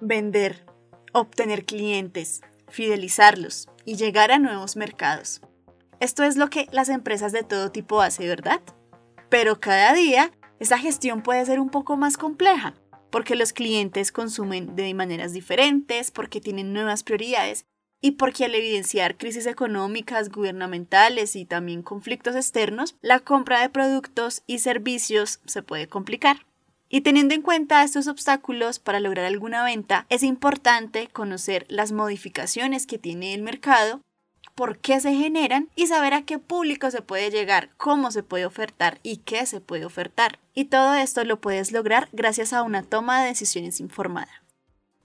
Vender, 0.00 0.66
obtener 1.12 1.64
clientes, 1.64 2.42
fidelizarlos 2.68 3.68
y 3.84 3.96
llegar 3.96 4.30
a 4.30 4.38
nuevos 4.38 4.76
mercados. 4.76 5.40
Esto 6.00 6.24
es 6.24 6.36
lo 6.36 6.50
que 6.50 6.66
las 6.72 6.88
empresas 6.90 7.32
de 7.32 7.42
todo 7.42 7.72
tipo 7.72 8.02
hacen, 8.02 8.28
¿verdad? 8.28 8.60
Pero 9.30 9.60
cada 9.60 9.94
día 9.94 10.30
esa 10.60 10.78
gestión 10.78 11.22
puede 11.22 11.44
ser 11.46 11.60
un 11.60 11.70
poco 11.70 11.96
más 11.96 12.16
compleja, 12.16 12.74
porque 13.10 13.36
los 13.36 13.52
clientes 13.52 14.12
consumen 14.12 14.76
de 14.76 14.92
maneras 14.94 15.32
diferentes, 15.32 16.10
porque 16.10 16.40
tienen 16.40 16.72
nuevas 16.72 17.02
prioridades 17.02 17.64
y 18.00 18.12
porque 18.12 18.44
al 18.44 18.54
evidenciar 18.54 19.16
crisis 19.16 19.46
económicas, 19.46 20.30
gubernamentales 20.30 21.34
y 21.34 21.46
también 21.46 21.82
conflictos 21.82 22.36
externos, 22.36 22.96
la 23.00 23.20
compra 23.20 23.60
de 23.62 23.70
productos 23.70 24.42
y 24.46 24.58
servicios 24.58 25.40
se 25.46 25.62
puede 25.62 25.88
complicar. 25.88 26.45
Y 26.88 27.00
teniendo 27.00 27.34
en 27.34 27.42
cuenta 27.42 27.82
estos 27.82 28.06
obstáculos 28.06 28.78
para 28.78 29.00
lograr 29.00 29.26
alguna 29.26 29.64
venta, 29.64 30.06
es 30.08 30.22
importante 30.22 31.08
conocer 31.08 31.66
las 31.68 31.92
modificaciones 31.92 32.86
que 32.86 32.98
tiene 32.98 33.34
el 33.34 33.42
mercado, 33.42 34.00
por 34.54 34.78
qué 34.78 35.00
se 35.00 35.12
generan 35.14 35.68
y 35.76 35.86
saber 35.86 36.14
a 36.14 36.22
qué 36.22 36.38
público 36.38 36.90
se 36.90 37.02
puede 37.02 37.30
llegar, 37.30 37.70
cómo 37.76 38.10
se 38.10 38.22
puede 38.22 38.46
ofertar 38.46 38.98
y 39.02 39.18
qué 39.18 39.44
se 39.46 39.60
puede 39.60 39.84
ofertar. 39.84 40.38
Y 40.54 40.66
todo 40.66 40.94
esto 40.94 41.24
lo 41.24 41.40
puedes 41.40 41.72
lograr 41.72 42.08
gracias 42.12 42.52
a 42.52 42.62
una 42.62 42.82
toma 42.82 43.20
de 43.20 43.28
decisiones 43.28 43.80
informada. 43.80 44.45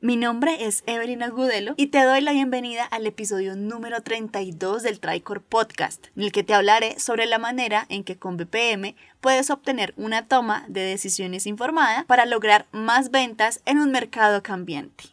Mi 0.04 0.18
nombre 0.18 0.66
es 0.66 0.82
Evelyn 0.88 1.22
Agudelo 1.22 1.76
y 1.78 1.88
te 1.88 2.04
doy 2.04 2.22
la 2.22 2.32
bienvenida 2.32 2.86
al 2.86 3.06
episodio 3.06 3.56
número 3.56 4.02
32 4.02 4.82
del 4.82 5.00
Tricor 5.00 5.44
Podcast, 5.44 6.08
en 6.18 6.24
el 6.24 6.32
que 6.32 6.42
te 6.42 6.56
hablaré 6.56 7.00
sobre 7.00 7.28
la 7.28 7.38
manera 7.38 7.86
en 7.88 8.04
que 8.04 8.18
con 8.18 8.36
BPM 8.36 8.96
puedes 9.20 9.52
obtener 9.52 9.94
una 9.98 10.28
toma 10.28 10.66
de 10.68 10.82
decisiones 10.82 11.46
informada 11.46 12.06
para 12.08 12.26
lograr 12.26 12.66
más 12.72 13.12
ventas 13.12 13.62
en 13.68 13.78
un 13.78 13.92
mercado 13.92 14.42
cambiante. 14.42 15.04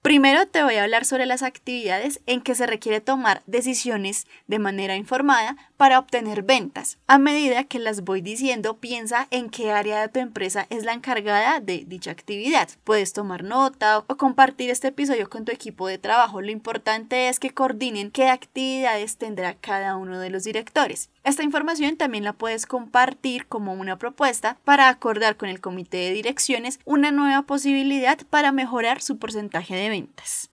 Primero 0.00 0.46
te 0.46 0.62
voy 0.62 0.76
a 0.76 0.84
hablar 0.84 1.04
sobre 1.04 1.26
las 1.26 1.42
actividades 1.42 2.20
en 2.26 2.40
que 2.40 2.54
se 2.54 2.68
requiere 2.68 3.00
tomar 3.00 3.42
decisiones 3.46 4.28
de 4.46 4.60
manera 4.60 4.94
informada 4.94 5.56
para 5.76 5.98
obtener 5.98 6.44
ventas. 6.44 6.98
A 7.08 7.18
medida 7.18 7.64
que 7.64 7.80
las 7.80 8.02
voy 8.02 8.20
diciendo, 8.20 8.78
piensa 8.78 9.26
en 9.32 9.50
qué 9.50 9.72
área 9.72 10.00
de 10.00 10.08
tu 10.08 10.20
empresa 10.20 10.68
es 10.70 10.84
la 10.84 10.92
encargada 10.92 11.58
de 11.58 11.84
dicha 11.84 12.12
actividad. 12.12 12.68
Puedes 12.84 13.12
tomar 13.12 13.42
nota 13.42 13.98
o 13.98 14.16
compartir 14.16 14.70
este 14.70 14.88
episodio 14.88 15.28
con 15.28 15.44
tu 15.44 15.50
equipo 15.50 15.88
de 15.88 15.98
trabajo. 15.98 16.40
Lo 16.42 16.52
importante 16.52 17.28
es 17.28 17.40
que 17.40 17.50
coordinen 17.50 18.12
qué 18.12 18.28
actividades 18.28 19.16
tendrá 19.16 19.54
cada 19.54 19.96
uno 19.96 20.20
de 20.20 20.30
los 20.30 20.44
directores. 20.44 21.10
Esta 21.28 21.42
información 21.42 21.98
también 21.98 22.24
la 22.24 22.32
puedes 22.32 22.64
compartir 22.64 23.48
como 23.48 23.74
una 23.74 23.98
propuesta 23.98 24.56
para 24.64 24.88
acordar 24.88 25.36
con 25.36 25.50
el 25.50 25.60
comité 25.60 25.98
de 25.98 26.12
direcciones 26.12 26.80
una 26.86 27.12
nueva 27.12 27.42
posibilidad 27.42 28.16
para 28.30 28.50
mejorar 28.50 29.02
su 29.02 29.18
porcentaje 29.18 29.74
de 29.74 29.90
ventas. 29.90 30.50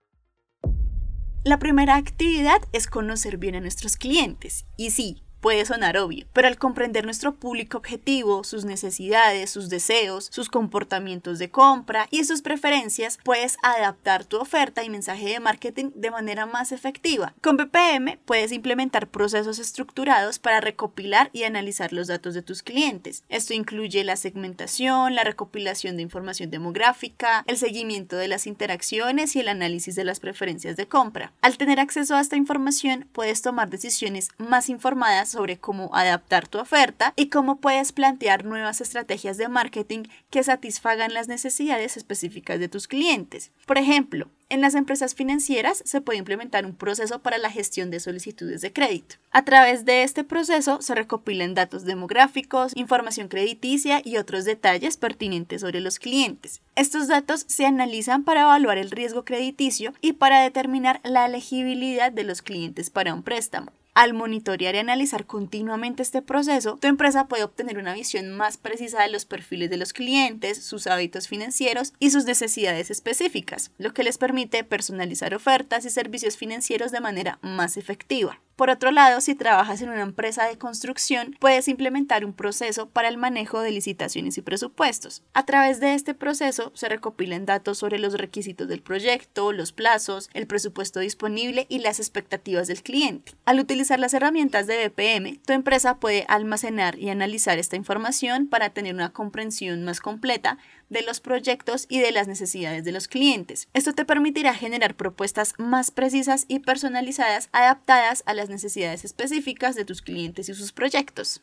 La 1.45 1.59
primera 1.59 1.95
actividad 1.95 2.61
es 2.73 2.87
conocer 2.87 3.37
bien 3.37 3.55
a 3.55 3.61
nuestros 3.61 3.95
clientes. 3.95 4.65
Y 4.75 4.89
sí, 4.89 5.23
puede 5.41 5.65
sonar 5.65 5.97
obvio, 5.97 6.25
pero 6.33 6.47
al 6.47 6.57
comprender 6.57 7.05
nuestro 7.05 7.35
público 7.35 7.77
objetivo, 7.77 8.43
sus 8.43 8.65
necesidades, 8.65 9.49
sus 9.49 9.69
deseos, 9.69 10.29
sus 10.31 10.49
comportamientos 10.49 11.39
de 11.39 11.49
compra 11.49 12.07
y 12.11 12.23
sus 12.23 12.41
preferencias, 12.41 13.19
puedes 13.23 13.57
adaptar 13.61 14.25
tu 14.25 14.37
oferta 14.37 14.83
y 14.83 14.89
mensaje 14.89 15.29
de 15.29 15.39
marketing 15.39 15.91
de 15.95 16.11
manera 16.11 16.45
más 16.45 16.71
efectiva. 16.71 17.33
Con 17.41 17.57
BPM 17.57 18.17
puedes 18.25 18.51
implementar 18.51 19.07
procesos 19.07 19.59
estructurados 19.59 20.39
para 20.39 20.61
recopilar 20.61 21.29
y 21.33 21.43
analizar 21.43 21.93
los 21.93 22.07
datos 22.07 22.33
de 22.33 22.41
tus 22.41 22.63
clientes. 22.63 23.23
Esto 23.29 23.53
incluye 23.53 24.03
la 24.03 24.15
segmentación, 24.15 25.15
la 25.15 25.23
recopilación 25.23 25.95
de 25.95 26.03
información 26.03 26.49
demográfica, 26.49 27.43
el 27.47 27.57
seguimiento 27.57 28.15
de 28.15 28.27
las 28.27 28.47
interacciones 28.47 29.35
y 29.35 29.39
el 29.39 29.47
análisis 29.47 29.95
de 29.95 30.05
las 30.05 30.19
preferencias 30.19 30.75
de 30.75 30.87
compra. 30.87 31.33
Al 31.41 31.57
tener 31.57 31.79
acceso 31.79 32.15
a 32.15 32.21
esta 32.21 32.35
información, 32.35 33.07
puedes 33.11 33.41
tomar 33.41 33.69
decisiones 33.69 34.29
más 34.37 34.69
informadas 34.69 35.34
sobre 35.35 35.57
cómo 35.57 35.91
adaptar 35.93 36.47
tu 36.47 36.57
oferta 36.57 37.13
y 37.15 37.29
cómo 37.29 37.57
puedes 37.57 37.91
plantear 37.91 38.43
nuevas 38.43 38.81
estrategias 38.81 39.37
de 39.37 39.47
marketing 39.47 40.03
que 40.31 40.43
satisfagan 40.43 41.13
las 41.13 41.27
necesidades 41.27 41.97
específicas 41.97 42.59
de 42.59 42.67
tus 42.67 42.87
clientes. 42.87 43.51
Por 43.67 43.77
ejemplo, 43.77 44.27
en 44.47 44.61
las 44.61 44.75
empresas 44.75 45.15
financieras 45.15 45.81
se 45.85 46.01
puede 46.01 46.19
implementar 46.19 46.65
un 46.65 46.75
proceso 46.75 47.19
para 47.19 47.39
la 47.39 47.49
gestión 47.49 47.89
de 47.89 47.99
solicitudes 47.99 48.61
de 48.61 48.71
crédito. 48.71 49.15
A 49.31 49.43
través 49.43 49.85
de 49.85 50.03
este 50.03 50.23
proceso 50.23 50.81
se 50.81 50.93
recopilan 50.93 51.55
datos 51.55 51.83
demográficos, 51.83 52.75
información 52.75 53.27
crediticia 53.27 54.01
y 54.03 54.17
otros 54.17 54.45
detalles 54.45 54.97
pertinentes 54.97 55.61
sobre 55.61 55.81
los 55.81 55.97
clientes. 55.97 56.61
Estos 56.75 57.07
datos 57.07 57.45
se 57.47 57.65
analizan 57.65 58.23
para 58.23 58.41
evaluar 58.41 58.77
el 58.77 58.91
riesgo 58.91 59.25
crediticio 59.25 59.93
y 59.99 60.13
para 60.13 60.41
determinar 60.41 61.01
la 61.03 61.25
elegibilidad 61.25 62.11
de 62.11 62.23
los 62.23 62.43
clientes 62.43 62.91
para 62.91 63.15
un 63.15 63.23
préstamo. 63.23 63.71
Al 63.95 64.13
monitorear 64.13 64.75
y 64.75 64.79
analizar 64.79 65.25
continuamente 65.25 66.03
este 66.03 66.21
proceso, 66.21 66.77
tu 66.81 66.87
empresa 66.87 67.29
puede 67.29 67.45
obtener 67.45 67.77
una 67.77 67.93
visión 67.93 68.29
más 68.29 68.57
precisa 68.57 69.01
de 69.01 69.09
los 69.09 69.23
perfiles 69.23 69.69
de 69.69 69.77
los 69.77 69.93
clientes, 69.93 70.65
sus 70.65 70.85
hábitos 70.85 71.29
financieros 71.29 71.93
y 71.97 72.09
sus 72.09 72.25
necesidades 72.25 72.91
específicas, 72.91 73.71
lo 73.77 73.93
que 73.93 74.03
les 74.03 74.17
permite 74.17 74.65
personalizar 74.65 75.33
ofertas 75.33 75.85
y 75.85 75.89
servicios 75.89 76.35
financieros 76.35 76.91
de 76.91 76.99
manera 76.99 77.39
más 77.41 77.77
efectiva. 77.77 78.41
Por 78.55 78.69
otro 78.69 78.91
lado, 78.91 79.19
si 79.19 79.35
trabajas 79.35 79.81
en 79.81 79.89
una 79.89 80.01
empresa 80.01 80.45
de 80.45 80.57
construcción, 80.57 81.35
puedes 81.41 81.67
implementar 81.67 82.23
un 82.23 82.31
proceso 82.31 82.87
para 82.87 83.09
el 83.09 83.17
manejo 83.17 83.59
de 83.59 83.71
licitaciones 83.71 84.37
y 84.37 84.41
presupuestos. 84.41 85.23
A 85.33 85.45
través 85.45 85.81
de 85.81 85.93
este 85.93 86.13
proceso 86.13 86.71
se 86.73 86.87
recopilan 86.87 87.45
datos 87.45 87.79
sobre 87.79 87.99
los 87.99 88.13
requisitos 88.13 88.69
del 88.69 88.81
proyecto, 88.81 89.51
los 89.51 89.73
plazos, 89.73 90.29
el 90.33 90.47
presupuesto 90.47 91.01
disponible 91.01 91.65
y 91.67 91.79
las 91.79 91.99
expectativas 91.99 92.69
del 92.69 92.81
cliente. 92.81 93.33
Al 93.43 93.59
utilizar 93.59 93.99
las 93.99 94.13
herramientas 94.13 94.67
de 94.67 94.87
BPM, 94.87 95.37
tu 95.45 95.51
empresa 95.51 95.97
puede 95.97 96.23
almacenar 96.29 96.97
y 96.97 97.09
analizar 97.09 97.59
esta 97.59 97.75
información 97.75 98.47
para 98.47 98.69
tener 98.69 98.93
una 98.93 99.11
comprensión 99.11 99.83
más 99.83 99.99
completa 99.99 100.57
de 100.89 101.01
los 101.01 101.19
proyectos 101.19 101.85
y 101.89 101.99
de 101.99 102.11
las 102.11 102.27
necesidades 102.27 102.83
de 102.83 102.91
los 102.91 103.07
clientes. 103.07 103.67
Esto 103.73 103.93
te 103.93 104.05
permitirá 104.05 104.53
generar 104.53 104.95
propuestas 104.95 105.53
más 105.57 105.91
precisas 105.91 106.45
y 106.47 106.59
personalizadas 106.59 107.49
adaptadas 107.51 108.23
a 108.25 108.33
las 108.33 108.49
necesidades 108.49 109.05
específicas 109.05 109.75
de 109.75 109.85
tus 109.85 110.01
clientes 110.01 110.49
y 110.49 110.53
sus 110.53 110.71
proyectos. 110.71 111.41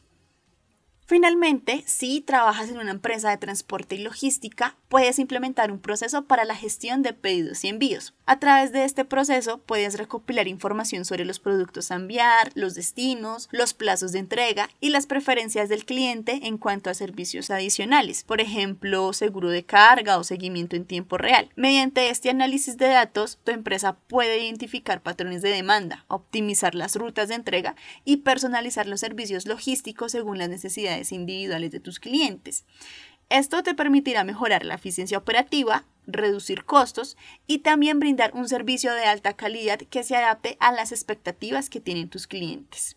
Finalmente, 1.13 1.85
si 1.87 2.23
trabajas 2.23 2.71
en 2.71 2.79
una 2.79 2.91
empresa 2.91 3.29
de 3.29 3.37
transporte 3.37 3.97
y 3.97 3.99
logística, 3.99 4.77
puedes 4.89 5.19
implementar 5.19 5.71
un 5.71 5.79
proceso 5.79 6.25
para 6.25 6.47
la 6.47 6.57
gestión 6.57 7.03
de 7.03 7.13
pedidos 7.13 7.65
y 7.65 7.69
envíos. 7.69 8.15
A 8.25 8.39
través 8.39 8.73
de 8.73 8.85
este 8.85 9.05
proceso 9.05 9.59
puedes 9.59 9.99
recopilar 9.99 10.49
información 10.49 11.05
sobre 11.05 11.27
los 11.27 11.39
productos 11.39 11.91
a 11.91 11.97
enviar, 11.97 12.51
los 12.55 12.75
destinos, 12.75 13.51
los 13.53 13.75
plazos 13.75 14.13
de 14.13 14.21
entrega 14.21 14.71
y 14.81 14.89
las 14.89 15.07
preferencias 15.07 15.69
del 15.69 15.85
cliente 15.85 16.41
en 16.45 16.57
cuanto 16.57 16.89
a 16.89 16.95
servicios 16.95 17.51
adicionales, 17.51 18.25
por 18.25 18.41
ejemplo, 18.41 19.13
seguro 19.13 19.51
de 19.51 19.65
carga 19.65 20.17
o 20.17 20.25
seguimiento 20.25 20.77
en 20.77 20.87
tiempo 20.87 21.19
real. 21.19 21.51
Mediante 21.57 22.09
este 22.09 22.31
análisis 22.31 22.79
de 22.79 22.89
datos, 22.89 23.39
tu 23.45 23.51
empresa 23.51 23.99
puede 24.09 24.43
identificar 24.43 25.03
patrones 25.03 25.43
de 25.43 25.51
demanda, 25.51 26.07
optimizar 26.09 26.75
las 26.75 26.97
rutas 26.97 27.29
de 27.29 27.35
entrega 27.35 27.77
y 28.07 28.19
personalizar 28.19 28.87
los 28.87 29.01
servicios 29.01 29.47
logísticos 29.47 30.13
según 30.13 30.39
las 30.39 30.49
necesidades 30.49 31.02
individuales 31.11 31.73
de 31.73 31.81
tus 31.81 31.99
clientes. 31.99 32.65
Esto 33.31 33.63
te 33.63 33.75
permitirá 33.75 34.25
mejorar 34.25 34.65
la 34.65 34.75
eficiencia 34.75 35.19
operativa, 35.19 35.87
reducir 36.07 36.65
costos 36.65 37.17
y 37.47 37.61
también 37.61 37.99
brindar 37.99 38.33
un 38.35 38.49
servicio 38.49 38.93
de 38.93 39.07
alta 39.07 39.33
calidad 39.33 39.79
que 39.79 40.03
se 40.05 40.17
adapte 40.17 40.57
a 40.61 40.71
las 40.71 40.93
expectativas 40.93 41.71
que 41.71 41.81
tienen 41.81 42.11
tus 42.11 42.27
clientes. 42.27 42.97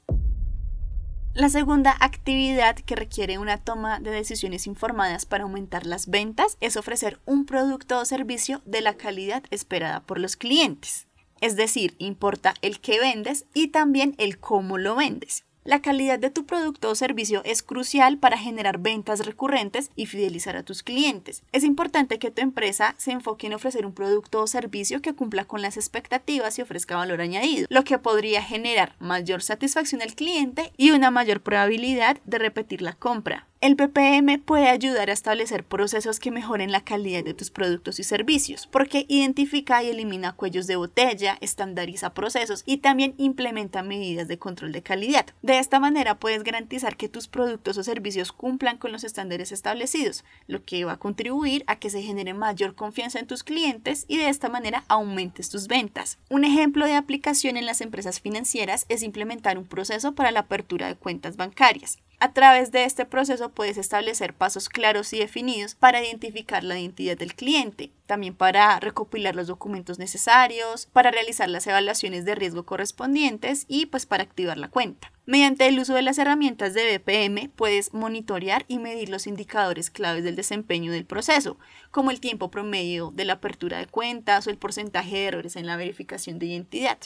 La 1.35 1.49
segunda 1.49 1.93
actividad 1.99 2.75
que 2.75 2.95
requiere 2.95 3.37
una 3.37 3.57
toma 3.57 3.99
de 3.99 4.11
decisiones 4.11 4.67
informadas 4.67 5.25
para 5.25 5.43
aumentar 5.43 5.85
las 5.85 6.07
ventas 6.07 6.57
es 6.61 6.77
ofrecer 6.77 7.19
un 7.25 7.45
producto 7.45 7.99
o 7.99 8.05
servicio 8.05 8.61
de 8.65 8.79
la 8.79 8.95
calidad 8.95 9.43
esperada 9.51 9.99
por 10.01 10.17
los 10.17 10.37
clientes. 10.37 11.07
Es 11.41 11.57
decir, 11.57 11.95
importa 11.97 12.53
el 12.61 12.79
que 12.79 13.01
vendes 13.01 13.45
y 13.53 13.67
también 13.67 14.15
el 14.17 14.39
cómo 14.39 14.77
lo 14.77 14.95
vendes. 14.95 15.43
La 15.65 15.81
calidad 15.81 16.19
de 16.19 16.29
tu 16.29 16.45
producto 16.45 16.91
o 16.91 16.95
servicio 16.95 17.41
es 17.43 17.63
crucial 17.63 18.19
para 18.19 18.37
generar 18.37 18.77
ventas 18.77 19.25
recurrentes 19.25 19.89
y 19.95 20.05
fidelizar 20.05 20.55
a 20.55 20.61
tus 20.61 20.83
clientes. 20.83 21.41
Es 21.53 21.63
importante 21.63 22.19
que 22.19 22.29
tu 22.29 22.43
empresa 22.43 22.93
se 22.99 23.11
enfoque 23.11 23.47
en 23.47 23.53
ofrecer 23.53 23.83
un 23.87 23.91
producto 23.91 24.43
o 24.43 24.45
servicio 24.45 25.01
que 25.01 25.15
cumpla 25.15 25.45
con 25.45 25.63
las 25.63 25.75
expectativas 25.75 26.59
y 26.59 26.61
ofrezca 26.61 26.97
valor 26.97 27.19
añadido, 27.19 27.65
lo 27.71 27.83
que 27.83 27.97
podría 27.97 28.43
generar 28.43 28.93
mayor 28.99 29.41
satisfacción 29.41 30.03
al 30.03 30.13
cliente 30.13 30.71
y 30.77 30.91
una 30.91 31.09
mayor 31.09 31.41
probabilidad 31.41 32.19
de 32.25 32.37
repetir 32.37 32.83
la 32.83 32.93
compra. 32.93 33.47
El 33.61 33.75
BPM 33.75 34.39
puede 34.39 34.69
ayudar 34.69 35.09
a 35.09 35.13
establecer 35.13 35.63
procesos 35.63 36.19
que 36.19 36.29
mejoren 36.29 36.71
la 36.71 36.83
calidad 36.83 37.23
de 37.23 37.33
tus 37.33 37.49
productos 37.49 37.99
y 37.99 38.03
servicios, 38.03 38.67
porque 38.67 39.05
identifica 39.07 39.81
y 39.81 39.89
elimina 39.89 40.33
cuellos 40.33 40.67
de 40.67 40.75
botella, 40.75 41.37
estandariza 41.39 42.13
procesos 42.13 42.63
y 42.65 42.77
también 42.77 43.15
implementa 43.17 43.81
medidas 43.81 44.27
de 44.27 44.37
control 44.37 44.73
de 44.73 44.83
calidad. 44.83 45.27
De 45.41 45.57
esta 45.57 45.79
manera 45.79 46.19
puedes 46.19 46.43
garantizar 46.43 46.97
que 46.97 47.09
tus 47.09 47.27
productos 47.27 47.77
o 47.77 47.83
servicios 47.83 48.33
cumplan 48.33 48.77
con 48.77 48.91
los 48.91 49.05
estándares 49.05 49.51
establecidos, 49.53 50.25
lo 50.47 50.63
que 50.63 50.83
va 50.85 50.93
a 50.93 50.99
contribuir 50.99 51.63
a 51.65 51.77
que 51.77 51.89
se 51.89 52.03
genere 52.03 52.33
mayor 52.33 52.75
confianza 52.75 53.19
en 53.19 53.27
tus 53.27 53.43
clientes 53.43 54.05
y 54.07 54.17
de 54.17 54.29
esta 54.29 54.49
manera 54.49 54.83
aumentes 54.89 55.49
tus 55.49 55.67
ventas. 55.67 56.19
Un 56.29 56.43
ejemplo 56.43 56.85
de 56.85 56.95
aplicación 56.95 57.57
en 57.57 57.65
las 57.65 57.81
empresas 57.81 58.19
financieras 58.19 58.85
es 58.89 59.01
implementar 59.01 59.57
un 59.57 59.65
proceso 59.65 60.13
para 60.13 60.31
la 60.31 60.41
apertura 60.41 60.87
de 60.87 60.95
cuentas 60.95 61.37
bancarias. 61.37 61.99
A 62.19 62.31
través 62.31 62.71
de 62.71 62.85
este 62.85 63.05
proceso 63.05 63.49
puedes 63.49 63.77
establecer 63.77 64.33
pasos 64.33 64.69
claros 64.69 65.11
y 65.11 65.19
definidos 65.19 65.75
para 65.75 66.01
identificar 66.01 66.63
la 66.63 66.79
identidad 66.79 67.17
del 67.17 67.35
cliente, 67.35 67.91
también 68.05 68.35
para 68.35 68.79
recopilar 68.79 69.35
los 69.35 69.47
documentos 69.47 69.99
necesarios, 69.99 70.85
para 70.85 71.11
realizar 71.11 71.49
las 71.49 71.67
evaluaciones 71.67 72.23
de 72.23 72.35
riesgo 72.35 72.65
correspondientes 72.65 73.65
y 73.67 73.87
pues 73.87 74.05
para 74.05 74.23
activar 74.23 74.57
la 74.57 74.69
cuenta. 74.69 75.11
Mediante 75.25 75.67
el 75.67 75.79
uso 75.79 75.93
de 75.93 76.03
las 76.03 76.17
herramientas 76.17 76.73
de 76.73 76.97
BPM 76.97 77.49
puedes 77.49 77.93
monitorear 77.93 78.63
y 78.67 78.79
medir 78.79 79.09
los 79.09 79.27
indicadores 79.27 79.89
claves 79.89 80.23
del 80.23 80.35
desempeño 80.35 80.91
del 80.91 81.05
proceso, 81.05 81.57
como 81.91 82.11
el 82.11 82.21
tiempo 82.21 82.49
promedio 82.49 83.11
de 83.13 83.25
la 83.25 83.33
apertura 83.33 83.79
de 83.79 83.87
cuentas 83.87 84.47
o 84.47 84.51
el 84.51 84.57
porcentaje 84.57 85.15
de 85.15 85.25
errores 85.25 85.55
en 85.55 85.65
la 85.65 85.77
verificación 85.77 86.39
de 86.39 86.45
identidad. 86.45 86.99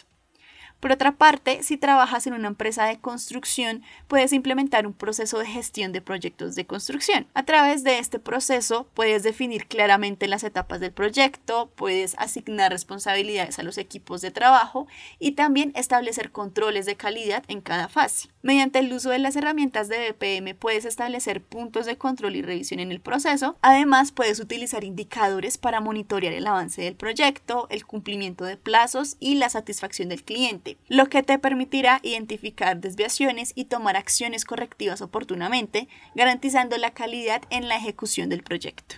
Por 0.79 0.93
otra 0.93 1.11
parte, 1.11 1.61
si 1.61 1.75
trabajas 1.75 2.25
en 2.25 2.33
una 2.33 2.47
empresa 2.47 2.85
de 2.85 2.99
construcción, 2.99 3.83
puedes 4.07 4.31
implementar 4.31 4.87
un 4.87 4.93
proceso 4.93 5.37
de 5.39 5.45
gestión 5.45 5.91
de 5.91 6.01
proyectos 6.01 6.55
de 6.55 6.65
construcción. 6.65 7.27
A 7.33 7.43
través 7.43 7.83
de 7.83 7.99
este 7.99 8.17
proceso 8.17 8.87
puedes 8.93 9.23
definir 9.23 9.67
claramente 9.67 10.29
las 10.29 10.45
etapas 10.45 10.79
del 10.79 10.93
proyecto, 10.93 11.69
puedes 11.75 12.15
asignar 12.17 12.71
responsabilidades 12.71 13.59
a 13.59 13.63
los 13.63 13.77
equipos 13.77 14.21
de 14.21 14.31
trabajo 14.31 14.87
y 15.19 15.33
también 15.33 15.73
establecer 15.75 16.31
controles 16.31 16.85
de 16.85 16.95
calidad 16.95 17.43
en 17.49 17.59
cada 17.59 17.89
fase. 17.89 18.29
Mediante 18.41 18.79
el 18.79 18.93
uso 18.93 19.09
de 19.09 19.19
las 19.19 19.35
herramientas 19.35 19.89
de 19.89 20.11
BPM 20.11 20.55
puedes 20.55 20.85
establecer 20.85 21.43
puntos 21.43 21.85
de 21.87 21.97
control 21.97 22.37
y 22.37 22.41
revisión 22.41 22.79
en 22.79 22.91
el 22.91 23.01
proceso. 23.01 23.57
Además, 23.61 24.13
puedes 24.13 24.39
utilizar 24.39 24.85
indicadores 24.85 25.57
para 25.57 25.81
monitorear 25.81 26.33
el 26.33 26.47
avance 26.47 26.81
del 26.81 26.95
proyecto, 26.95 27.67
el 27.69 27.85
cumplimiento 27.85 28.45
de 28.45 28.55
plazos 28.55 29.17
y 29.19 29.35
la 29.35 29.49
satisfacción 29.49 30.07
del 30.07 30.23
cliente, 30.23 30.68
lo 30.87 31.07
que 31.07 31.23
te 31.23 31.39
permitirá 31.39 31.99
identificar 32.03 32.79
desviaciones 32.79 33.53
y 33.55 33.65
tomar 33.65 33.95
acciones 33.97 34.45
correctivas 34.45 35.01
oportunamente, 35.01 35.87
garantizando 36.15 36.77
la 36.77 36.91
calidad 36.91 37.41
en 37.49 37.67
la 37.67 37.77
ejecución 37.77 38.29
del 38.29 38.43
proyecto. 38.43 38.95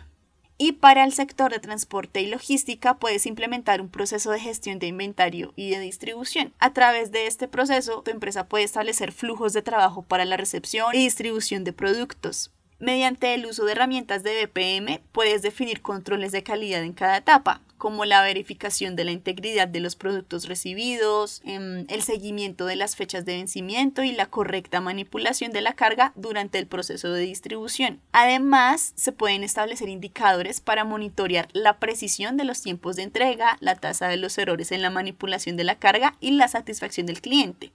Y 0.58 0.74
para 0.74 1.04
el 1.04 1.12
sector 1.12 1.52
de 1.52 1.60
transporte 1.60 2.22
y 2.22 2.28
logística 2.28 3.00
puedes 3.00 3.26
implementar 3.26 3.82
un 3.82 3.90
proceso 3.90 4.30
de 4.30 4.40
gestión 4.40 4.78
de 4.78 4.86
inventario 4.86 5.54
y 5.56 5.72
de 5.72 5.80
distribución. 5.80 6.54
A 6.60 6.72
través 6.72 7.12
de 7.12 7.26
este 7.26 7.48
proceso, 7.48 8.04
tu 8.04 8.12
empresa 8.12 8.46
puede 8.48 8.64
establecer 8.64 9.12
flujos 9.12 9.54
de 9.54 9.64
trabajo 9.64 10.04
para 10.04 10.24
la 10.24 10.38
recepción 10.38 10.94
y 10.94 11.00
distribución 11.00 11.64
de 11.64 11.74
productos. 11.74 12.52
Mediante 12.78 13.34
el 13.34 13.48
uso 13.48 13.66
de 13.66 13.72
herramientas 13.72 14.22
de 14.22 14.46
BPM 14.46 15.02
puedes 15.12 15.42
definir 15.42 15.82
controles 15.82 16.32
de 16.32 16.44
calidad 16.44 16.84
en 16.84 16.94
cada 16.94 17.18
etapa, 17.18 17.62
como 17.82 18.06
la 18.06 18.22
verificación 18.22 18.96
de 18.96 19.06
la 19.06 19.12
integridad 19.12 19.68
de 19.68 19.80
los 19.80 19.96
productos 19.96 20.48
recibidos, 20.48 21.42
em, 21.46 21.88
el 21.90 22.04
seguimiento 22.04 22.68
de 22.68 22.76
las 22.76 22.96
fechas 22.96 23.26
de 23.26 23.38
vencimiento 23.38 24.04
y 24.04 24.12
la 24.12 24.28
correcta 24.28 24.82
manipulación 24.82 25.52
de 25.52 25.62
la 25.62 25.74
carga 25.74 26.14
durante 26.16 26.60
el 26.60 26.68
proceso 26.68 27.12
de 27.12 27.24
distribución. 27.24 28.00
Además, 28.12 28.94
se 28.96 29.12
pueden 29.12 29.44
establecer 29.44 29.90
indicadores 29.90 30.62
para 30.62 30.84
monitorear 30.84 31.48
la 31.54 31.80
precisión 31.80 32.38
de 32.38 32.44
los 32.44 32.62
tiempos 32.62 32.98
de 32.98 33.02
entrega, 33.02 33.58
la 33.62 33.74
tasa 33.74 34.10
de 34.10 34.18
los 34.18 34.38
errores 34.38 34.72
en 34.72 34.84
la 34.84 34.92
manipulación 34.92 35.58
de 35.58 35.64
la 35.64 35.80
carga 35.80 36.18
y 36.20 36.30
la 36.30 36.50
satisfacción 36.50 37.08
del 37.08 37.20
cliente. 37.20 37.72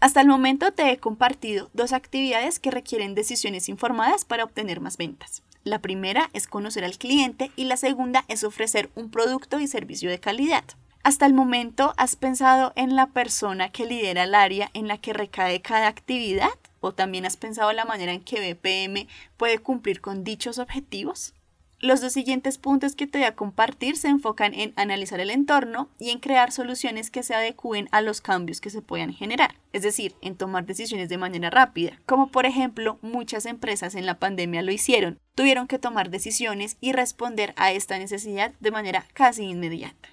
Hasta 0.00 0.20
el 0.20 0.26
momento 0.26 0.72
te 0.72 0.90
he 0.90 0.98
compartido 0.98 1.70
dos 1.74 1.92
actividades 1.92 2.58
que 2.58 2.72
requieren 2.72 3.14
decisiones 3.14 3.68
informadas 3.68 4.24
para 4.24 4.42
obtener 4.42 4.80
más 4.80 4.96
ventas. 4.96 5.44
La 5.64 5.78
primera 5.78 6.28
es 6.34 6.46
conocer 6.46 6.84
al 6.84 6.98
cliente 6.98 7.50
y 7.56 7.64
la 7.64 7.78
segunda 7.78 8.26
es 8.28 8.44
ofrecer 8.44 8.90
un 8.94 9.10
producto 9.10 9.60
y 9.60 9.66
servicio 9.66 10.10
de 10.10 10.20
calidad. 10.20 10.64
Hasta 11.02 11.24
el 11.24 11.32
momento, 11.32 11.94
¿has 11.96 12.16
pensado 12.16 12.74
en 12.76 12.96
la 12.96 13.06
persona 13.06 13.70
que 13.70 13.86
lidera 13.86 14.24
el 14.24 14.34
área 14.34 14.70
en 14.74 14.88
la 14.88 14.98
que 14.98 15.14
recae 15.14 15.62
cada 15.62 15.88
actividad? 15.88 16.50
¿O 16.80 16.92
también 16.92 17.24
has 17.24 17.38
pensado 17.38 17.72
la 17.72 17.86
manera 17.86 18.12
en 18.12 18.20
que 18.20 18.40
BPM 18.40 19.08
puede 19.38 19.58
cumplir 19.58 20.02
con 20.02 20.22
dichos 20.22 20.58
objetivos? 20.58 21.32
Los 21.80 22.00
dos 22.00 22.12
siguientes 22.12 22.56
puntos 22.56 22.94
que 22.94 23.06
te 23.06 23.18
voy 23.18 23.26
a 23.26 23.36
compartir 23.36 23.96
se 23.96 24.08
enfocan 24.08 24.54
en 24.54 24.72
analizar 24.76 25.20
el 25.20 25.28
entorno 25.28 25.88
y 25.98 26.10
en 26.10 26.18
crear 26.18 26.52
soluciones 26.52 27.10
que 27.10 27.22
se 27.22 27.34
adecúen 27.34 27.88
a 27.90 28.00
los 28.00 28.22
cambios 28.22 28.60
que 28.62 28.70
se 28.70 28.80
puedan 28.80 29.12
generar, 29.12 29.54
es 29.74 29.82
decir, 29.82 30.14
en 30.22 30.36
tomar 30.36 30.64
decisiones 30.64 31.10
de 31.10 31.18
manera 31.18 31.50
rápida, 31.50 32.00
como 32.06 32.28
por 32.28 32.46
ejemplo 32.46 32.98
muchas 33.02 33.44
empresas 33.44 33.94
en 33.94 34.06
la 34.06 34.18
pandemia 34.18 34.62
lo 34.62 34.72
hicieron, 34.72 35.18
tuvieron 35.34 35.66
que 35.66 35.78
tomar 35.78 36.10
decisiones 36.10 36.76
y 36.80 36.92
responder 36.92 37.54
a 37.56 37.72
esta 37.72 37.98
necesidad 37.98 38.52
de 38.60 38.70
manera 38.70 39.06
casi 39.12 39.44
inmediata. 39.44 40.08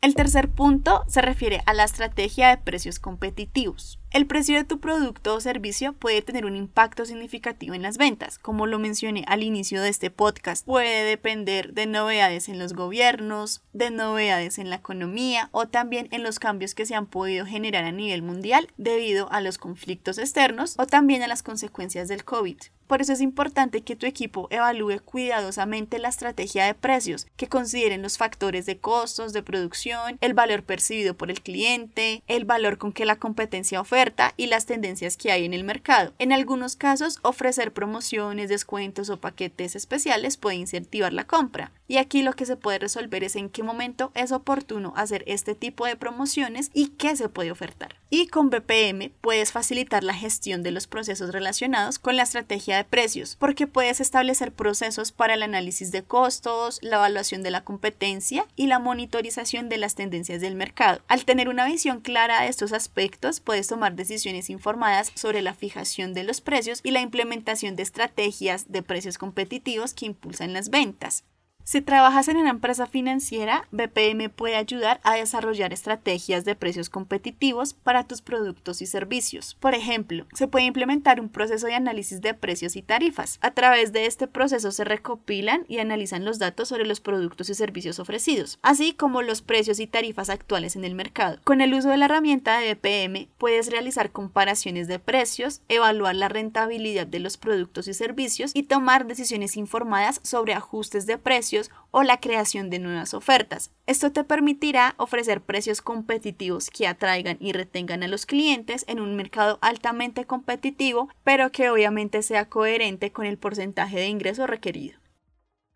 El 0.00 0.14
tercer 0.14 0.48
punto 0.48 1.04
se 1.08 1.20
refiere 1.20 1.60
a 1.66 1.74
la 1.74 1.84
estrategia 1.84 2.48
de 2.48 2.56
precios 2.56 2.98
competitivos. 2.98 4.00
El 4.12 4.26
precio 4.26 4.56
de 4.56 4.64
tu 4.64 4.80
producto 4.80 5.36
o 5.36 5.40
servicio 5.40 5.92
puede 5.92 6.20
tener 6.20 6.44
un 6.44 6.56
impacto 6.56 7.04
significativo 7.04 7.74
en 7.74 7.82
las 7.82 7.96
ventas. 7.96 8.40
Como 8.40 8.66
lo 8.66 8.80
mencioné 8.80 9.22
al 9.28 9.44
inicio 9.44 9.80
de 9.80 9.88
este 9.88 10.10
podcast, 10.10 10.66
puede 10.66 11.04
depender 11.04 11.74
de 11.74 11.86
novedades 11.86 12.48
en 12.48 12.58
los 12.58 12.72
gobiernos, 12.72 13.62
de 13.72 13.92
novedades 13.92 14.58
en 14.58 14.68
la 14.68 14.76
economía 14.76 15.48
o 15.52 15.68
también 15.68 16.08
en 16.10 16.24
los 16.24 16.40
cambios 16.40 16.74
que 16.74 16.86
se 16.86 16.96
han 16.96 17.06
podido 17.06 17.46
generar 17.46 17.84
a 17.84 17.92
nivel 17.92 18.22
mundial 18.22 18.66
debido 18.76 19.30
a 19.30 19.40
los 19.40 19.58
conflictos 19.58 20.18
externos 20.18 20.74
o 20.76 20.86
también 20.86 21.22
a 21.22 21.28
las 21.28 21.44
consecuencias 21.44 22.08
del 22.08 22.24
COVID. 22.24 22.56
Por 22.88 23.02
eso 23.02 23.12
es 23.12 23.20
importante 23.20 23.82
que 23.82 23.94
tu 23.94 24.04
equipo 24.06 24.48
evalúe 24.50 24.98
cuidadosamente 25.04 26.00
la 26.00 26.08
estrategia 26.08 26.64
de 26.64 26.74
precios, 26.74 27.28
que 27.36 27.46
consideren 27.46 28.02
los 28.02 28.18
factores 28.18 28.66
de 28.66 28.78
costos, 28.78 29.32
de 29.32 29.44
producción, 29.44 30.18
el 30.20 30.34
valor 30.34 30.64
percibido 30.64 31.14
por 31.14 31.30
el 31.30 31.40
cliente, 31.40 32.24
el 32.26 32.44
valor 32.44 32.78
con 32.78 32.92
que 32.92 33.04
la 33.04 33.14
competencia 33.14 33.80
oferta 33.80 33.99
y 34.36 34.46
las 34.46 34.64
tendencias 34.64 35.16
que 35.16 35.30
hay 35.30 35.44
en 35.44 35.52
el 35.52 35.62
mercado. 35.62 36.14
En 36.18 36.32
algunos 36.32 36.74
casos, 36.74 37.18
ofrecer 37.22 37.72
promociones, 37.72 38.48
descuentos 38.48 39.10
o 39.10 39.20
paquetes 39.20 39.76
especiales 39.76 40.38
puede 40.38 40.56
incentivar 40.56 41.12
la 41.12 41.26
compra. 41.26 41.72
Y 41.90 41.96
aquí 41.96 42.22
lo 42.22 42.34
que 42.34 42.46
se 42.46 42.54
puede 42.54 42.78
resolver 42.78 43.24
es 43.24 43.34
en 43.34 43.50
qué 43.50 43.64
momento 43.64 44.12
es 44.14 44.30
oportuno 44.30 44.92
hacer 44.94 45.24
este 45.26 45.56
tipo 45.56 45.86
de 45.86 45.96
promociones 45.96 46.70
y 46.72 46.90
qué 46.90 47.16
se 47.16 47.28
puede 47.28 47.50
ofertar. 47.50 47.96
Y 48.10 48.28
con 48.28 48.48
BPM 48.48 49.10
puedes 49.20 49.50
facilitar 49.50 50.04
la 50.04 50.14
gestión 50.14 50.62
de 50.62 50.70
los 50.70 50.86
procesos 50.86 51.32
relacionados 51.32 51.98
con 51.98 52.14
la 52.14 52.22
estrategia 52.22 52.76
de 52.76 52.84
precios, 52.84 53.34
porque 53.40 53.66
puedes 53.66 54.00
establecer 54.00 54.52
procesos 54.52 55.10
para 55.10 55.34
el 55.34 55.42
análisis 55.42 55.90
de 55.90 56.04
costos, 56.04 56.78
la 56.80 56.98
evaluación 56.98 57.42
de 57.42 57.50
la 57.50 57.64
competencia 57.64 58.46
y 58.54 58.68
la 58.68 58.78
monitorización 58.78 59.68
de 59.68 59.78
las 59.78 59.96
tendencias 59.96 60.40
del 60.40 60.54
mercado. 60.54 61.00
Al 61.08 61.24
tener 61.24 61.48
una 61.48 61.66
visión 61.66 62.02
clara 62.02 62.42
de 62.42 62.50
estos 62.50 62.72
aspectos, 62.72 63.40
puedes 63.40 63.66
tomar 63.66 63.96
decisiones 63.96 64.48
informadas 64.48 65.10
sobre 65.16 65.42
la 65.42 65.54
fijación 65.54 66.14
de 66.14 66.22
los 66.22 66.40
precios 66.40 66.82
y 66.84 66.92
la 66.92 67.00
implementación 67.00 67.74
de 67.74 67.82
estrategias 67.82 68.70
de 68.70 68.84
precios 68.84 69.18
competitivos 69.18 69.92
que 69.92 70.06
impulsan 70.06 70.52
las 70.52 70.70
ventas. 70.70 71.24
Si 71.64 71.80
trabajas 71.80 72.26
en 72.28 72.36
una 72.36 72.50
empresa 72.50 72.86
financiera, 72.86 73.68
BPM 73.70 74.30
puede 74.30 74.56
ayudar 74.56 75.00
a 75.04 75.14
desarrollar 75.14 75.72
estrategias 75.72 76.44
de 76.44 76.56
precios 76.56 76.88
competitivos 76.88 77.74
para 77.74 78.04
tus 78.04 78.22
productos 78.22 78.82
y 78.82 78.86
servicios. 78.86 79.56
Por 79.60 79.74
ejemplo, 79.74 80.26
se 80.34 80.48
puede 80.48 80.64
implementar 80.64 81.20
un 81.20 81.28
proceso 81.28 81.66
de 81.66 81.74
análisis 81.74 82.20
de 82.20 82.34
precios 82.34 82.76
y 82.76 82.82
tarifas. 82.82 83.38
A 83.40 83.52
través 83.52 83.92
de 83.92 84.06
este 84.06 84.26
proceso 84.26 84.72
se 84.72 84.84
recopilan 84.84 85.64
y 85.68 85.78
analizan 85.78 86.24
los 86.24 86.38
datos 86.38 86.68
sobre 86.68 86.86
los 86.86 87.00
productos 87.00 87.50
y 87.50 87.54
servicios 87.54 87.98
ofrecidos, 88.00 88.58
así 88.62 88.92
como 88.92 89.22
los 89.22 89.42
precios 89.42 89.78
y 89.78 89.86
tarifas 89.86 90.30
actuales 90.30 90.76
en 90.76 90.84
el 90.84 90.94
mercado. 90.94 91.38
Con 91.44 91.60
el 91.60 91.74
uso 91.74 91.90
de 91.90 91.98
la 91.98 92.06
herramienta 92.06 92.58
de 92.58 92.74
BPM 92.74 93.28
puedes 93.38 93.70
realizar 93.70 94.10
comparaciones 94.10 94.88
de 94.88 94.98
precios, 94.98 95.60
evaluar 95.68 96.16
la 96.16 96.28
rentabilidad 96.28 97.06
de 97.06 97.20
los 97.20 97.36
productos 97.36 97.86
y 97.86 97.94
servicios 97.94 98.50
y 98.54 98.64
tomar 98.64 99.06
decisiones 99.06 99.56
informadas 99.56 100.20
sobre 100.24 100.54
ajustes 100.54 101.06
de 101.06 101.18
precios 101.18 101.49
o 101.90 102.02
la 102.02 102.20
creación 102.20 102.70
de 102.70 102.78
nuevas 102.78 103.14
ofertas. 103.14 103.70
Esto 103.86 104.12
te 104.12 104.24
permitirá 104.24 104.94
ofrecer 104.96 105.40
precios 105.40 105.82
competitivos 105.82 106.70
que 106.70 106.86
atraigan 106.86 107.36
y 107.40 107.52
retengan 107.52 108.02
a 108.02 108.08
los 108.08 108.26
clientes 108.26 108.84
en 108.88 109.00
un 109.00 109.16
mercado 109.16 109.58
altamente 109.60 110.24
competitivo, 110.24 111.08
pero 111.24 111.50
que 111.50 111.70
obviamente 111.70 112.22
sea 112.22 112.48
coherente 112.48 113.12
con 113.12 113.26
el 113.26 113.38
porcentaje 113.38 113.98
de 113.98 114.06
ingreso 114.06 114.46
requerido. 114.46 114.98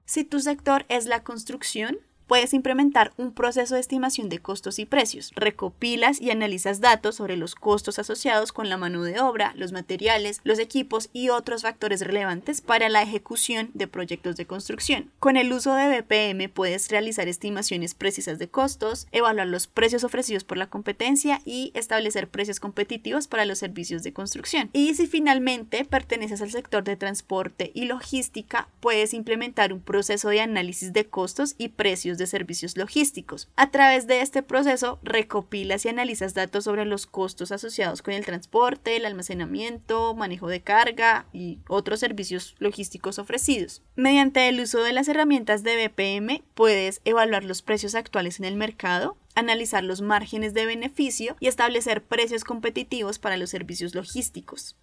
Si 0.05 0.25
tu 0.25 0.41
sector 0.41 0.85
es 0.89 1.07
la 1.07 1.25
construcción, 1.25 1.99
puedes 2.27 2.55
implementar 2.55 3.13
un 3.17 3.33
proceso 3.33 3.75
de 3.75 3.81
estimación 3.81 4.29
de 4.29 4.39
costos 4.39 4.79
y 4.79 4.87
precios. 4.87 5.33
Recopilas 5.37 6.21
y 6.21 6.31
analizas 6.31 6.81
datos 6.81 7.17
sobre 7.17 7.37
los 7.37 7.55
costos 7.55 7.99
asociados 7.99 8.53
con 8.53 8.69
la 8.69 8.77
mano 8.77 9.03
de 9.03 9.21
obra, 9.21 9.53
los 9.57 9.73
materiales, 9.73 10.41
los 10.45 10.59
equipos 10.59 11.11
y 11.13 11.29
otros 11.29 11.63
factores 11.63 12.01
relevantes 12.01 12.61
para 12.61 12.89
la 12.89 13.03
ejecución 13.03 13.71
de 13.75 13.87
proyectos 13.87 14.37
de 14.37 14.47
construcción. 14.47 15.11
Con 15.19 15.37
el 15.37 15.53
uso 15.53 15.75
de 15.75 16.01
BPM 16.01 16.49
puedes 16.49 16.91
realizar 16.91 17.29
estimaciones 17.29 17.95
precisas 17.95 18.39
de 18.39 18.49
costos, 18.49 19.07
evaluar 19.13 19.47
los 19.47 19.67
precios 19.67 20.05
ofrecidos 20.05 20.45
por 20.45 20.59
la 20.59 20.69
competencia 20.69 21.41
y 21.45 21.73
establecer 21.75 22.29
precios 22.29 22.61
competitivos 22.61 23.27
para 23.27 23.45
los 23.45 23.59
servicios 23.59 24.03
de 24.03 24.13
construcción. 24.13 24.71
Y 24.73 24.95
si 24.95 25.07
finalmente 25.07 25.85
perteneces 25.85 26.43
al 26.43 26.51
sector 26.51 26.85
de 26.85 26.97
transporte 26.97 27.71
y 27.75 27.87
logística, 27.87 28.69
puedes 28.81 29.15
implementar 29.15 29.73
un 29.73 29.81
proceso 29.81 30.29
de 30.29 30.41
análisis 30.41 30.93
de 30.93 31.07
costos 31.07 31.55
y 31.59 31.69
precios 31.69 32.14
de 32.19 32.27
servicios 32.27 32.77
logísticos. 32.77 33.49
A 33.57 33.71
través 33.71 34.07
de 34.07 34.21
este 34.21 34.43
proceso 34.43 34.99
recopilas 35.03 35.85
y 35.85 35.89
analizas 35.89 36.35
datos 36.35 36.65
sobre 36.65 36.85
los 36.85 37.07
costos 37.07 37.53
asociados 37.53 38.03
con 38.03 38.15
el 38.15 38.25
transporte, 38.25 38.97
el 38.97 39.07
almacenamiento, 39.07 40.15
manejo 40.15 40.49
de 40.49 40.63
carga 40.63 41.27
y 41.33 41.59
otros 41.69 42.01
servicios 42.01 42.55
logísticos 42.59 43.19
ofrecidos. 43.19 43.83
Mediante 43.97 44.49
el 44.49 44.61
uso 44.61 44.83
de 44.83 44.93
las 44.93 45.09
herramientas 45.09 45.63
de 45.63 45.89
BPM 45.89 46.43
puedes 46.55 47.01
evaluar 47.05 47.45
los 47.45 47.63
precios 47.63 47.95
actuales 47.95 48.39
en 48.39 48.45
el 48.45 48.57
mercado, 48.57 49.17
analizar 49.35 49.85
los 49.85 50.01
márgenes 50.01 50.55
de 50.55 50.67
beneficio 50.67 51.37
y 51.41 51.49
establecer 51.49 52.03
precios 52.03 52.45
competitivos 52.45 53.19
para 53.19 53.37
los 53.37 53.51
servicios 53.51 53.95
logísticos. 53.95 54.77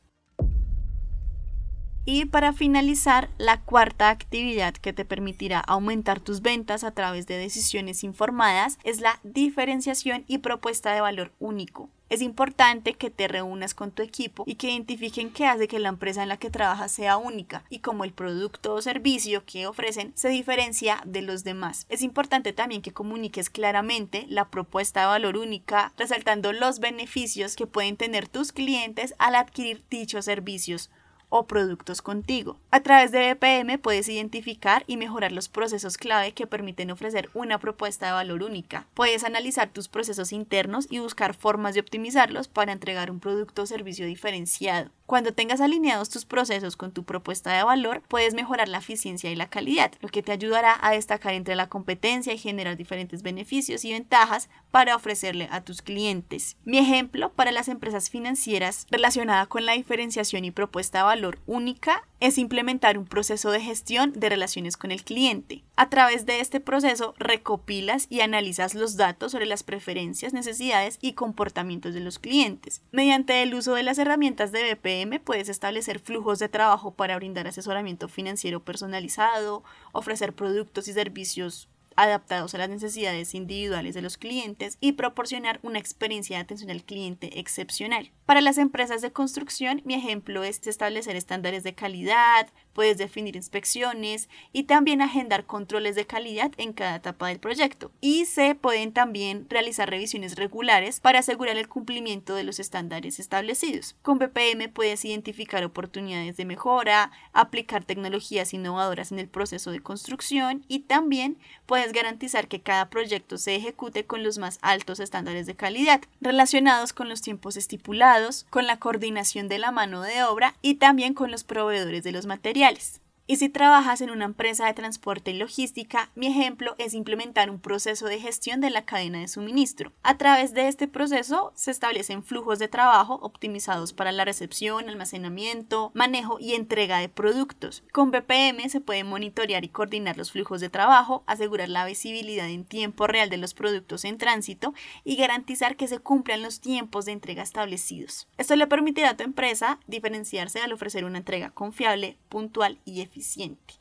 Y 2.04 2.26
para 2.26 2.52
finalizar, 2.52 3.30
la 3.38 3.62
cuarta 3.62 4.10
actividad 4.10 4.74
que 4.74 4.92
te 4.92 5.06
permitirá 5.06 5.60
aumentar 5.60 6.20
tus 6.20 6.42
ventas 6.42 6.84
a 6.84 6.92
través 6.92 7.28
de 7.28 7.38
decisiones 7.38 8.04
informadas 8.04 8.80
es 8.84 9.02
la 9.02 9.20
diferenciación 9.24 10.24
y 10.28 10.40
propuesta 10.40 10.94
de 10.94 11.02
valor 11.02 11.32
único. 11.40 11.90
Es 12.10 12.24
importante 12.24 12.96
que 12.96 13.12
te 13.12 13.28
reúnas 13.28 13.76
con 13.76 13.92
tu 13.92 14.02
equipo 14.02 14.44
y 14.48 14.56
que 14.56 14.72
identifiquen 14.72 15.32
qué 15.32 15.46
hace 15.46 15.68
que 15.68 15.80
la 15.80 15.90
empresa 15.90 16.24
en 16.24 16.30
la 16.30 16.38
que 16.38 16.50
trabajas 16.50 16.92
sea 16.92 17.18
única 17.18 17.64
y 17.70 17.80
cómo 17.80 18.04
el 18.04 18.14
producto 18.14 18.74
o 18.74 18.82
servicio 18.82 19.46
que 19.46 19.68
ofrecen 19.68 20.12
se 20.16 20.30
diferencia 20.30 21.02
de 21.06 21.22
los 21.22 21.44
demás. 21.44 21.86
Es 21.88 22.02
importante 22.02 22.52
también 22.52 22.82
que 22.82 22.92
comuniques 22.92 23.52
claramente 23.52 24.26
la 24.28 24.50
propuesta 24.50 25.02
de 25.02 25.06
valor 25.06 25.38
única, 25.38 25.94
resaltando 25.98 26.52
los 26.52 26.80
beneficios 26.80 27.56
que 27.56 27.68
pueden 27.68 27.96
tener 27.96 28.28
tus 28.28 28.52
clientes 28.52 29.14
al 29.20 29.36
adquirir 29.36 29.84
dichos 29.90 30.26
servicios 30.26 30.90
o 31.32 31.48
productos 31.48 32.04
contigo. 32.04 32.60
A 32.70 32.82
través 32.82 33.12
de 33.12 33.34
BPM 33.34 33.80
puedes 33.80 34.08
identificar 34.08 34.84
y 34.86 34.98
mejorar 34.98 35.32
los 35.32 35.50
procesos 35.50 35.98
clave 35.98 36.34
que 36.34 36.46
permiten 36.46 36.92
ofrecer 36.92 37.30
una 37.34 37.58
propuesta 37.58 38.06
de 38.06 38.12
valor 38.12 38.44
única. 38.44 38.86
Puedes 38.94 39.24
analizar 39.24 39.70
tus 39.70 39.88
procesos 39.88 40.34
internos 40.34 40.88
y 40.92 41.00
buscar 41.00 41.34
formas 41.34 41.74
de 41.74 41.80
optimizarlos 41.80 42.48
para 42.48 42.74
entregar 42.74 43.10
un 43.10 43.20
producto 43.20 43.64
o 43.64 43.66
servicio 43.66 44.06
diferenciado. 44.06 44.92
Cuando 45.12 45.34
tengas 45.34 45.60
alineados 45.60 46.08
tus 46.08 46.24
procesos 46.24 46.78
con 46.78 46.94
tu 46.94 47.04
propuesta 47.04 47.52
de 47.52 47.66
valor, 47.66 48.02
puedes 48.08 48.34
mejorar 48.34 48.70
la 48.70 48.78
eficiencia 48.78 49.30
y 49.30 49.36
la 49.36 49.50
calidad, 49.50 49.92
lo 50.00 50.08
que 50.08 50.24
te 50.24 50.32
ayudará 50.32 50.80
a 50.82 50.92
destacar 50.92 51.34
entre 51.34 51.56
la 51.56 51.68
competencia 51.68 52.32
y 52.32 52.38
generar 52.38 52.78
diferentes 52.78 53.22
beneficios 53.22 53.84
y 53.84 53.92
ventajas 53.92 54.50
para 54.72 54.96
ofrecerle 54.96 55.50
a 55.52 55.66
tus 55.66 55.82
clientes. 55.82 56.56
Mi 56.64 56.78
ejemplo 56.78 57.34
para 57.34 57.52
las 57.52 57.68
empresas 57.68 58.10
financieras 58.10 58.88
relacionada 58.90 59.48
con 59.48 59.66
la 59.66 59.74
diferenciación 59.74 60.46
y 60.46 60.52
propuesta 60.52 61.00
de 61.00 61.04
valor 61.04 61.40
única 61.46 62.08
es 62.22 62.38
implementar 62.38 62.98
un 62.98 63.06
proceso 63.06 63.52
de 63.52 63.60
gestión 63.60 64.14
de 64.14 64.30
relaciones 64.30 64.78
con 64.78 64.92
el 64.92 65.04
cliente. 65.04 65.64
A 65.76 65.90
través 65.90 66.28
de 66.28 66.40
este 66.40 66.60
proceso 66.60 67.16
recopilas 67.18 68.06
y 68.10 68.22
analizas 68.22 68.76
los 68.76 68.96
datos 68.96 69.32
sobre 69.32 69.48
las 69.48 69.64
preferencias, 69.64 70.32
necesidades 70.32 71.00
y 71.02 71.14
comportamientos 71.14 71.96
de 71.96 72.00
los 72.00 72.20
clientes. 72.20 72.84
Mediante 72.92 73.42
el 73.42 73.56
uso 73.56 73.74
de 73.74 73.82
las 73.82 73.98
herramientas 73.98 74.52
de 74.52 74.76
BPM 74.76 75.20
puedes 75.20 75.50
establecer 75.50 76.00
flujos 76.00 76.38
de 76.38 76.48
trabajo 76.48 76.94
para 76.94 77.16
brindar 77.16 77.48
asesoramiento 77.48 78.08
financiero 78.08 78.64
personalizado, 78.64 79.64
ofrecer 79.92 80.34
productos 80.34 80.88
y 80.88 80.94
servicios 80.94 81.68
adaptados 81.96 82.54
a 82.54 82.58
las 82.58 82.70
necesidades 82.70 83.34
individuales 83.36 83.96
de 83.96 84.02
los 84.02 84.18
clientes 84.18 84.78
y 84.80 84.94
proporcionar 84.94 85.60
una 85.64 85.80
experiencia 85.80 86.38
de 86.38 86.44
atención 86.44 86.70
al 86.70 86.84
cliente 86.84 87.40
excepcional. 87.40 88.12
Para 88.26 88.42
las 88.42 88.58
empresas 88.58 89.02
de 89.02 89.12
construcción, 89.12 89.82
mi 89.84 89.94
ejemplo 89.94 90.44
es 90.44 90.66
establecer 90.66 91.16
estándares 91.16 91.64
de 91.64 91.76
calidad, 91.76 92.48
puedes 92.74 92.98
definir 92.98 93.36
inspecciones 93.36 94.30
y 94.54 94.64
también 94.64 95.02
agendar 95.02 95.46
controles 95.46 95.96
de 95.96 96.06
calidad 96.06 96.52
en 96.58 96.74
cada 96.74 96.96
etapa 96.96 97.28
del 97.28 97.40
proyecto. 97.40 97.92
Y 98.00 98.26
se 98.26 98.56
pueden 98.56 98.94
también 98.94 99.48
realizar 99.50 99.90
revisiones 99.90 100.36
regulares 100.36 101.00
para 101.00 101.20
asegurar 101.20 101.58
el 101.58 101.68
cumplimiento 101.68 102.36
de 102.36 102.44
los 102.44 102.60
estándares 102.60 103.20
establecidos. 103.20 103.96
Con 104.02 104.18
BPM 104.18 104.70
puedes 104.72 105.04
identificar 105.04 105.64
oportunidades 105.64 106.38
de 106.38 106.46
mejora, 106.46 107.12
aplicar 107.34 107.84
tecnologías 107.84 108.54
innovadoras 108.54 109.12
en 109.12 109.20
el 109.20 109.28
proceso 109.28 109.72
de 109.72 109.82
construcción 109.82 110.64
y 110.68 110.80
también 110.80 111.38
puedes 111.66 111.81
garantizar 111.92 112.48
que 112.48 112.62
cada 112.62 112.90
proyecto 112.90 113.38
se 113.38 113.56
ejecute 113.56 114.06
con 114.06 114.24
los 114.24 114.38
más 114.38 114.60
altos 114.62 115.00
estándares 115.00 115.46
de 115.46 115.56
calidad 115.56 116.02
relacionados 116.22 116.94
con 116.94 117.10
los 117.10 117.22
tiempos 117.22 117.58
estipulados, 117.58 118.46
con 118.50 118.68
la 118.68 118.78
coordinación 118.78 119.48
de 119.48 119.60
la 119.60 119.72
mano 119.72 120.02
de 120.02 120.24
obra 120.24 120.56
y 120.62 120.76
también 120.76 121.14
con 121.14 121.32
los 121.32 121.44
proveedores 121.44 122.04
de 122.04 122.12
los 122.12 122.26
materiales 122.26 123.02
y 123.28 123.38
si 123.38 123.48
trabajas 123.48 124.02
en 124.02 124.10
una 124.10 124.26
empresa 124.26 124.66
de 124.66 124.74
transporte 124.74 125.32
y 125.32 125.36
logística, 125.36 126.10
mi 126.16 126.28
ejemplo 126.28 126.76
es 126.78 126.94
implementar 126.94 127.50
un 127.50 127.60
proceso 127.60 128.08
de 128.08 128.20
gestión 128.20 128.60
de 128.60 128.70
la 128.70 128.84
cadena 128.84 129.20
de 129.20 129.28
suministro. 129.28 129.94
A 130.04 130.18
través 130.18 130.54
de 130.54 130.68
este 130.68 130.88
proceso 130.88 131.54
se 131.56 131.72
establecen 131.72 132.24
flujos 132.24 132.60
de 132.60 132.68
trabajo 132.68 133.20
optimizados 133.22 133.94
para 133.94 134.12
la 134.12 134.26
recepción, 134.26 134.90
almacenamiento, 134.90 135.92
manejo 135.94 136.40
y 136.40 136.56
entrega 136.56 137.00
de 137.00 137.08
productos. 137.10 137.84
Con 137.94 138.12
BPM 138.12 138.68
se 138.70 138.82
puede 138.82 139.04
monitorear 139.04 139.64
y 139.64 139.70
coordinar 139.70 140.18
los 140.18 140.32
flujos 140.32 140.60
de 140.60 140.70
trabajo, 140.70 141.24
asegurar 141.26 141.70
la 141.70 141.86
visibilidad 141.86 142.50
en 142.50 142.66
tiempo 142.66 143.08
real 143.08 143.30
de 143.30 143.38
los 143.38 143.54
productos 143.54 144.04
en 144.04 144.18
tránsito 144.18 144.74
y 145.04 145.16
garantizar 145.16 145.78
que 145.78 145.88
se 145.88 146.00
cumplan 146.00 146.42
los 146.42 146.60
tiempos 146.60 147.06
de 147.06 147.14
entrega 147.14 147.44
establecidos. 147.44 148.28
Esto 148.38 148.56
le 148.56 148.68
permitirá 148.68 149.12
a 149.12 149.18
tu 149.18 149.24
empresa 149.24 149.80
diferenciarse 149.88 150.60
al 150.60 150.74
ofrecer 150.74 151.06
una 151.06 151.20
entrega 151.20 151.52
confiable, 151.52 152.18
puntual 152.28 152.80
y 152.84 153.02
eficiente. 153.02 153.21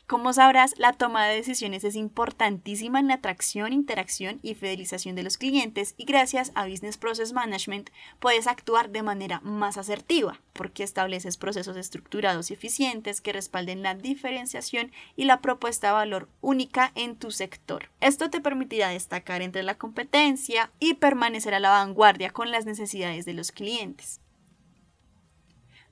Como 0.07 0.33
sabrás, 0.33 0.75
la 0.79 0.93
toma 0.93 1.27
de 1.27 1.37
decisiones 1.37 1.85
es 1.85 1.95
importantísima 1.95 2.99
en 2.99 3.09
la 3.09 3.15
atracción, 3.15 3.73
interacción 3.73 4.41
y 4.43 4.55
fidelización 4.55 5.15
de 5.15 5.23
los 5.23 5.39
clientes 5.39 5.95
y 5.97 6.05
gracias 6.05 6.53
a 6.55 6.67
Business 6.67 6.99
Process 6.99 7.33
Management 7.33 7.91
puedes 8.19 8.47
actuar 8.47 8.91
de 8.91 9.03
manera 9.03 9.41
más 9.41 9.77
asertiva 9.77 10.41
porque 10.53 10.83
estableces 10.83 11.37
procesos 11.37 11.77
estructurados 11.77 12.51
y 12.51 12.55
eficientes 12.55 13.21
que 13.21 13.33
respalden 13.33 13.83
la 13.83 13.95
diferenciación 13.95 14.93
y 15.17 15.25
la 15.25 15.41
propuesta 15.41 15.89
de 15.89 15.93
valor 15.95 16.29
única 16.41 16.93
en 16.95 17.17
tu 17.17 17.31
sector. 17.31 17.89
Esto 18.01 18.31
te 18.31 18.41
permitirá 18.41 18.89
destacar 18.89 19.43
entre 19.43 19.63
la 19.63 19.79
competencia 19.79 20.71
y 20.81 20.95
permanecer 20.95 21.55
a 21.55 21.61
la 21.61 21.71
vanguardia 21.71 22.31
con 22.31 22.51
las 22.51 22.67
necesidades 22.67 23.25
de 23.25 23.35
los 23.35 23.53
clientes. 23.53 24.21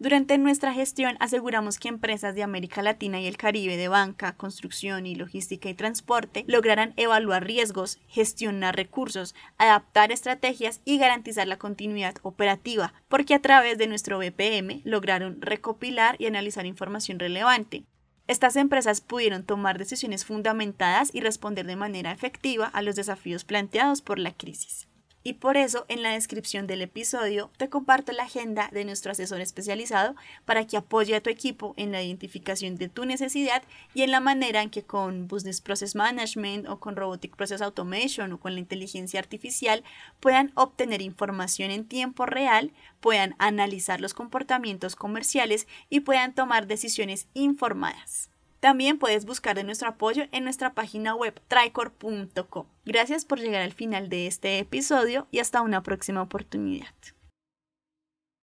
Durante 0.01 0.39
nuestra 0.39 0.73
gestión 0.73 1.17
aseguramos 1.19 1.81
que 1.81 1.89
empresas 1.89 2.37
de 2.37 2.45
América 2.45 2.83
Latina 2.83 3.21
y 3.21 3.27
el 3.27 3.37
Caribe 3.37 3.77
de 3.77 3.89
banca, 3.89 4.37
construcción 4.37 5.07
y 5.07 5.17
logística 5.17 5.69
y 5.69 5.75
transporte 5.75 6.45
lograran 6.47 6.95
evaluar 6.97 7.45
riesgos, 7.45 7.99
gestionar 8.07 8.77
recursos, 8.77 9.35
adaptar 9.57 10.13
estrategias 10.13 10.81
y 10.85 10.99
garantizar 10.99 11.49
la 11.49 11.59
continuidad 11.59 12.15
operativa, 12.23 12.95
porque 13.09 13.35
a 13.35 13.43
través 13.43 13.77
de 13.77 13.89
nuestro 13.89 14.21
BPM 14.21 14.83
lograron 14.85 15.43
recopilar 15.43 16.15
y 16.21 16.27
analizar 16.27 16.65
información 16.65 17.19
relevante. 17.19 17.83
Estas 18.29 18.55
empresas 18.55 19.01
pudieron 19.01 19.43
tomar 19.43 19.79
decisiones 19.79 20.25
fundamentadas 20.25 21.13
y 21.13 21.21
responder 21.21 21.67
de 21.67 21.75
manera 21.75 22.13
efectiva 22.13 22.67
a 22.67 22.83
los 22.83 22.95
desafíos 22.95 23.43
planteados 23.43 24.01
por 24.03 24.21
la 24.21 24.33
crisis. 24.33 24.87
Y 25.25 25.35
por 25.35 25.57
eso 25.57 25.85
en 25.89 26.03
la 26.03 26.13
descripción 26.13 26.67
del 26.67 26.81
episodio 26.81 27.51
te 27.57 27.69
comparto 27.69 28.13
la 28.13 28.23
agenda 28.23 28.69
de 28.73 28.85
nuestro 28.85 29.13
asesor 29.13 29.41
especializado 29.41 30.15
para 30.45 30.67
que 30.67 30.77
apoye 30.77 31.15
a 31.17 31.23
tu 31.23 31.29
equipo 31.29 31.75
en 31.77 31.93
la 31.93 32.03
identificación 32.03 32.77
de 32.77 32.89
tu 32.89 33.05
necesidad 33.05 33.63
y 33.95 34.03
en 34.03 34.11
la 34.11 34.21
manera 34.21 34.63
en 34.63 34.71
que 34.71 34.85
con 34.85 35.27
Business 35.27 35.61
Process 35.61 35.95
Management 35.95 36.69
o 36.69 36.79
con 36.79 36.97
Robotic 36.97 37.37
Process 37.37 37.63
Automation 37.63 38.33
o 38.33 38.41
con 38.41 38.55
la 38.55 38.61
inteligencia 38.61 39.21
artificial 39.21 39.83
puedan 40.21 40.53
obtener 40.55 41.03
información 41.03 41.71
en 41.71 41.87
tiempo 41.87 42.25
real, 42.25 42.73
puedan 43.01 43.35
analizar 43.39 44.01
los 44.01 44.15
comportamientos 44.15 44.97
comerciales 44.97 45.67
y 45.91 46.01
puedan 46.01 46.35
tomar 46.35 46.67
decisiones 46.67 47.27
informadas. 47.35 48.31
También 48.61 48.99
puedes 48.99 49.25
buscar 49.25 49.57
de 49.57 49.65
nuestro 49.65 49.89
apoyo 49.89 50.25
en 50.33 50.45
nuestra 50.45 50.75
página 50.75 51.15
web 51.15 51.41
tricor.com. 51.49 52.67
Gracias 52.85 53.25
por 53.25 53.39
llegar 53.39 53.63
al 53.63 53.73
final 53.73 54.09
de 54.09 54.27
este 54.27 54.59
episodio 54.59 55.29
y 55.31 55.39
hasta 55.39 55.63
una 55.63 55.83
próxima 55.83 56.23
oportunidad. 56.23 56.95